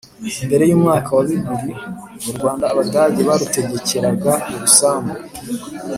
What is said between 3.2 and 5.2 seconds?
barutegekeraga urusumbu